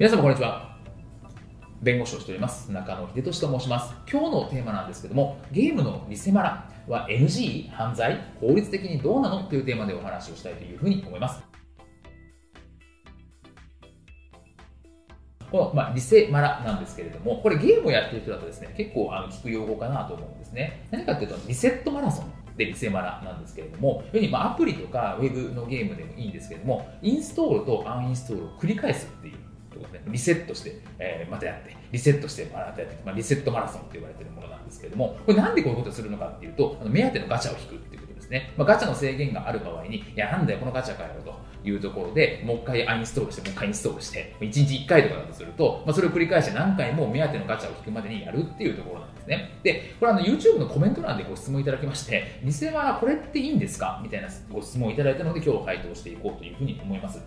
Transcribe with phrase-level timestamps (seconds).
[0.00, 0.78] 皆様こんにちは。
[1.82, 2.72] 弁護士をしております。
[2.72, 3.94] 中野秀俊と申します。
[4.10, 8.18] 今日のテーマなんですけどもゲームの偽マラは NG 犯罪？
[8.40, 9.42] 法律的にどうなの？
[9.42, 11.42] というテーマでお話をしたいというふうに思います。
[15.50, 20.88] この、まあ、リセマラなんですけれども、これゲームをやってる人だとですね、結構あの聞く用語かなと思うんですね。
[20.90, 29.49] 何かっていうと、リセットマラソンでリセマラなんですけれども、要にまあアプリとかウェブのゲームでもいいんですけれども、インストールとアンインストールを繰り返すっていう。
[30.06, 38.52] リセットして、えー、またやって、リセットしてまたやって、まあ、リセットマラソンって言われてるものなんですけれども、これなんでこういうことをするのかっていうと、あの目当てのガチャを引くっていうことですね。
[38.56, 41.50] まあ、ガチャの制限がある場合に、いや、なんだよ、このガチャかよと。
[41.64, 49.58] いうところで、もう一回アインストールして、もう一回インストールして、1日1回とかだとすると、まあ、それを繰り返して何回も目当てのガチャを引くまでにやるっていうところなんですね。
[49.62, 57.20] で、これあの YouTube のコメント欄でご質問いただきまして、偽はこれっていいんですかみたいなご質問をいただいたので、今日回答していこうというふうに思います。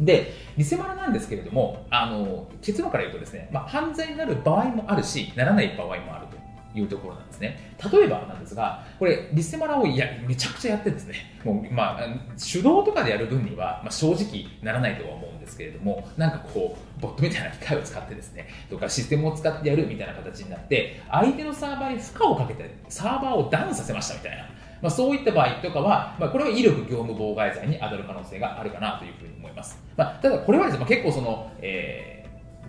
[0.00, 6.40] で、偽物なんですけれども、あの結論から言うとですね、まあ、犯罪になる場合もあるし、ならない場合もあると。
[6.74, 7.74] いうところなんですね。
[7.92, 12.06] 例えばなんですが、これ、リセマラをいやめちゃくちゃやってですね、もう、まあ、
[12.38, 24.49] 手動とかでやる分には、まあ、正直ならないとは思うんですけれども、なんかこう、ボットみたいな機械を使ってですね、とかシステムを使ってやるみたいな形になって、相手のサーバーに負荷をかけて、サーバーをダウンさせましたみたいな。
[24.82, 29.82] まあ、そういった場合とかは、まあ、これは威力業務妨害罪に当たる可能性があるかなというふうに思います。
[29.96, 32.20] まあ、ただ、これはですね、まあ、結構その、えー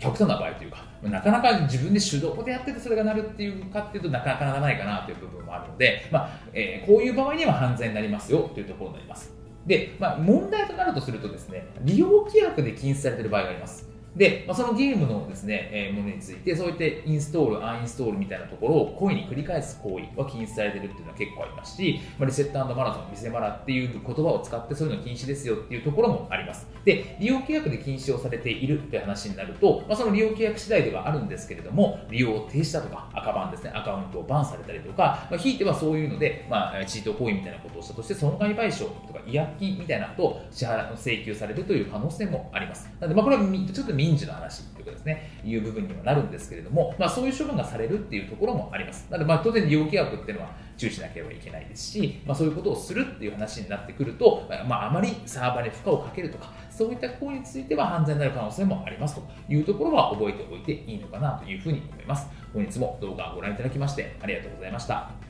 [0.00, 9.30] 極端な場合というか、なかなか自分で手動でやっててそれがなるっていうかっていうとなかなかならないかなという部分もあるので、まあえー、こういう場合には犯罪になりますよというところになります。
[9.66, 13.89] で、まあ、問題となるとするとですね、利用規約で禁止されている場合があります。
[14.16, 26.66] で、まあ、そのゲームのですね、えー、ものについて、そういってインストール、アンインストールみたいなところを故意に繰り返す行為は禁止されてるっていうのは結構ありますし、まあ、リセットマラソン、見せマラっていう言葉を使ってそういうの禁止ですよっていうところもあります。
[26.84, 42.90] で、利用契約で禁止をされているって話になると、まあ、その利用契約次第ではあるんですけれども、利用を停止だとか、赤バンですね、アカウントをバンされたりとか、まあ、ひいてはそういうので、まあ、チート行為みたいなことをしたとして、損害賠償とか違約金みたいなことを支払請求されるという可能性もあります。
[42.98, 49.06] なので、まあ、これはちょっと民事の話というかですね、いう部分にはなるんですけれども、まあ、そういう処分がされるっていうところもあります。
[49.10, 62.26] なので、まあ、当然利用規約っていうのは注意しなければいけないですし、まあ、そういうことをするっていう話になってくると、まあ、あまりサーバーに負荷をかけるとか、そういった行為については犯罪になる可能性もありますというところは覚えておいていいのかなというふうに思います。
[62.54, 65.29] 本日も動画をご覧いただきましてありがとうございました。